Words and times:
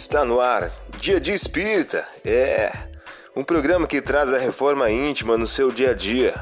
Está 0.00 0.24
no 0.24 0.40
ar, 0.40 0.70
Dia 1.00 1.18
de 1.18 1.32
Espírita. 1.32 2.06
É 2.24 2.70
um 3.34 3.42
programa 3.42 3.84
que 3.84 4.00
traz 4.00 4.32
a 4.32 4.38
reforma 4.38 4.88
íntima 4.88 5.36
no 5.36 5.44
seu 5.44 5.72
dia 5.72 5.90
a 5.90 5.92
dia. 5.92 6.34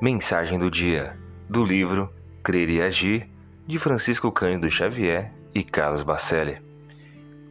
Mensagem 0.00 0.56
do 0.56 0.70
dia 0.70 1.18
do 1.50 1.64
livro 1.64 2.08
Crer 2.44 2.70
e 2.70 2.80
Agir 2.80 3.28
de 3.66 3.76
Francisco 3.76 4.30
Cândido 4.30 4.70
Xavier 4.70 5.32
e 5.52 5.64
Carlos 5.64 6.04
Bacelli. 6.04 6.62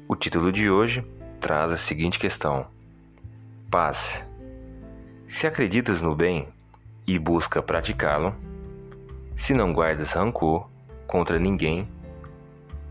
O 0.08 0.16
título 0.16 0.54
de 0.54 0.70
hoje 0.70 1.06
traz 1.42 1.70
a 1.70 1.78
seguinte 1.78 2.18
questão: 2.18 2.66
Paz. 3.70 4.24
Se 5.28 5.48
acreditas 5.48 6.02
no 6.02 6.16
bem 6.16 6.48
e 7.08 7.18
busca 7.18 7.62
praticá-lo, 7.62 8.36
se 9.36 9.54
não 9.56 9.74
guardas 9.74 10.12
rancor 10.12 10.70
contra 11.08 11.40
ninguém, 11.40 11.88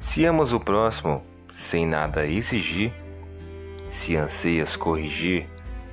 se 0.01 0.25
amas 0.25 0.53
o 0.53 0.59
próximo 0.59 1.23
sem 1.53 1.87
nada 1.87 2.27
exigir, 2.27 2.93
se 3.91 4.17
anseias 4.17 4.75
corrigir 4.75 5.49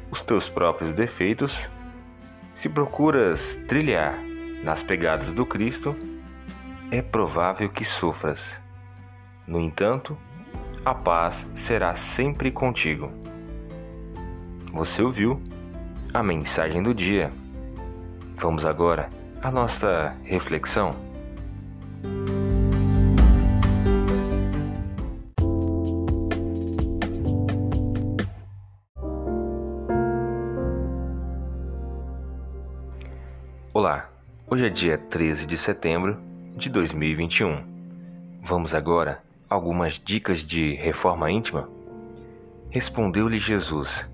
os 0.09 0.22
teus 0.22 0.50
próprios 0.50 0.94
defeitos, 0.94 1.70
se 2.53 2.67
procuras 2.67 3.58
trilhar 3.67 4.17
nas 4.64 4.81
pegadas 4.81 5.31
do 5.31 5.45
Cristo, 5.45 5.95
é 6.89 7.03
provável 7.03 7.70
que 7.70 7.86
sofras. 7.86 8.58
No 9.48 9.59
entanto, 9.59 10.17
a 10.84 10.94
paz 10.95 11.45
será 11.53 11.94
sempre 11.94 12.52
contigo. 12.52 13.12
Você 14.73 15.03
ouviu 15.03 15.39
a 16.13 16.21
mensagem 16.21 16.83
do 16.83 16.94
dia. 16.94 17.31
Vamos 18.36 18.66
agora 18.66 19.09
à 19.41 19.49
nossa 19.49 20.13
reflexão. 20.25 20.94
Olá, 33.73 34.09
hoje 34.49 34.66
é 34.66 34.69
dia 34.69 34.97
13 34.97 35.45
de 35.45 35.58
setembro 35.58 36.17
de 36.58 36.69
2021. 36.69 37.64
Vamos 38.43 38.73
agora 38.73 39.23
algumas 39.49 39.93
dicas 39.93 40.41
de 40.41 40.73
reforma 40.73 41.31
íntima? 41.31 41.69
Respondeu-lhe 42.69 43.39
Jesus: 43.39 44.05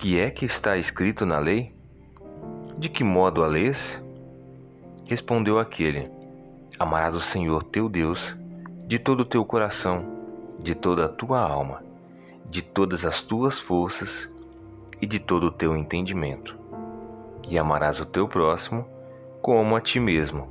Que 0.00 0.18
é 0.18 0.30
que 0.30 0.46
está 0.46 0.78
escrito 0.78 1.26
na 1.26 1.38
lei? 1.38 1.74
De 2.78 2.88
que 2.88 3.04
modo 3.04 3.44
a 3.44 3.46
lês? 3.46 4.00
Respondeu 5.04 5.58
aquele: 5.58 6.10
Amarás 6.78 7.14
o 7.14 7.20
Senhor 7.20 7.62
teu 7.64 7.86
Deus 7.86 8.34
de 8.86 8.98
todo 8.98 9.20
o 9.20 9.24
teu 9.26 9.44
coração, 9.44 10.02
de 10.58 10.74
toda 10.74 11.04
a 11.04 11.08
tua 11.10 11.38
alma, 11.40 11.82
de 12.46 12.62
todas 12.62 13.04
as 13.04 13.20
tuas 13.20 13.58
forças 13.58 14.26
e 15.02 15.06
de 15.06 15.18
todo 15.18 15.48
o 15.48 15.50
teu 15.50 15.76
entendimento. 15.76 16.56
E 17.46 17.58
amarás 17.58 18.00
o 18.00 18.06
teu 18.06 18.26
próximo 18.26 18.86
como 19.42 19.76
a 19.76 19.82
ti 19.82 20.00
mesmo. 20.00 20.48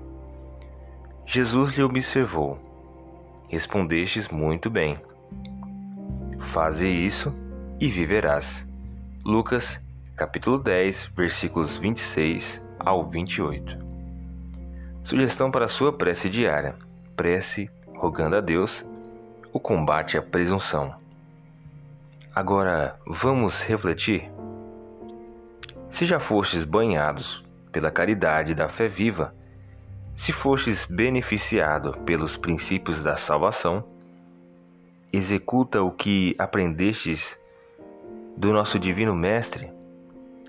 Jesus 1.26 1.76
lhe 1.76 1.82
observou: 1.82 2.60
Respondestes 3.48 4.28
muito 4.28 4.70
bem. 4.70 5.00
Faze 6.38 6.88
isso 6.88 7.34
e 7.80 7.90
viverás. 7.90 8.69
Lucas, 9.26 9.78
capítulo 10.16 10.58
10, 10.58 11.10
versículos 11.14 11.76
26 11.76 12.62
ao 12.80 13.08
28. 13.08 13.78
Sugestão 15.04 15.52
para 15.52 15.68
sua 15.68 15.92
prece 15.92 16.30
diária: 16.30 16.76
prece 17.18 17.70
rogando 17.96 18.38
a 18.38 18.42
Deus 18.42 18.84
o 19.52 19.60
combate 19.60 20.18
à 20.18 20.22
presunção. 20.22 20.96
Agora 22.34 22.98
vamos 23.06 23.62
refletir? 23.62 24.32
Se 25.92 26.06
já 26.06 26.20
fostes 26.20 26.64
banhados 26.64 27.44
pela 27.74 27.92
caridade 27.92 28.56
da 28.56 28.70
fé 28.70 28.88
viva, 28.88 29.34
se 30.16 30.32
fostes 30.32 30.86
beneficiado 30.86 31.98
pelos 32.06 32.38
princípios 32.38 33.02
da 33.02 33.18
salvação, 33.18 33.84
executa 35.12 35.82
o 35.82 35.92
que 35.92 36.36
aprendestes 36.38 37.39
do 38.40 38.54
nosso 38.54 38.80
Divino 38.80 39.14
Mestre, 39.14 39.70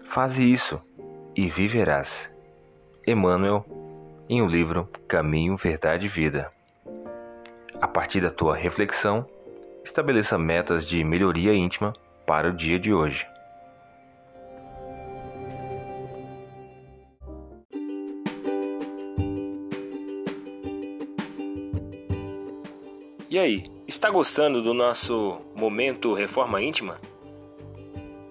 faze 0.05 0.45
isso 0.45 0.81
e 1.35 1.51
viverás. 1.51 2.33
Emmanuel 3.05 3.67
em 4.29 4.41
o 4.41 4.45
um 4.45 4.49
livro 4.49 4.89
Caminho, 5.09 5.57
Verdade 5.57 6.07
e 6.07 6.09
Vida. 6.09 6.53
A 7.81 7.89
partir 7.89 8.21
da 8.21 8.31
tua 8.31 8.55
reflexão, 8.55 9.27
estabeleça 9.83 10.39
metas 10.39 10.87
de 10.87 11.03
melhoria 11.03 11.53
íntima 11.53 11.93
para 12.25 12.51
o 12.51 12.53
dia 12.53 12.79
de 12.79 12.95
hoje. 12.95 13.27
E 23.29 23.37
aí, 23.37 23.65
está 23.89 24.09
gostando 24.11 24.63
do 24.63 24.73
nosso 24.73 25.41
momento 25.57 26.15
Reforma 26.15 26.63
Íntima? 26.63 26.97